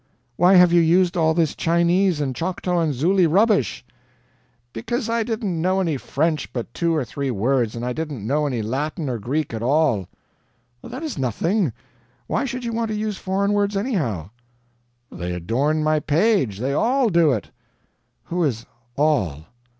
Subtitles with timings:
[0.35, 3.85] Why have you used all this Chinese and Choctaw and Zulu rubbish?"
[4.73, 8.47] "Because I didn't know any French but two or three words, and I didn't know
[8.47, 10.07] any Latin or Greek at all."
[10.83, 11.71] "That is nothing.
[12.25, 14.31] Why should you want to use foreign words, anyhow?"
[15.11, 16.57] "They adorn my page.
[16.57, 17.51] They all do it."
[18.23, 18.65] "Who is
[18.95, 19.45] 'all'?"